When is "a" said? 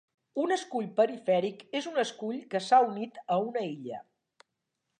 3.37-3.41